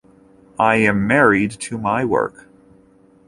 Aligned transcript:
I 0.57 0.77
am 0.77 1.05
married 1.05 1.51
to 1.51 1.77
my 1.77 2.03
work. 2.05 2.47